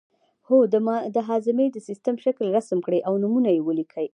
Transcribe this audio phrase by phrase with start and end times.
[0.47, 0.57] هو
[1.15, 4.07] د هاضمې د سیستم شکل رسم کړئ او نومونه یې ولیکئ